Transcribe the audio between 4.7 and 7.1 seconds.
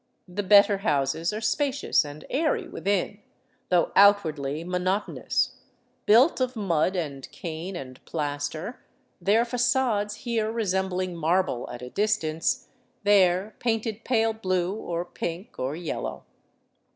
notonous, built of mud